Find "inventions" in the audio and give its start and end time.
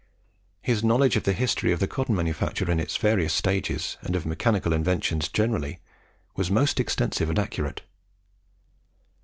4.73-5.29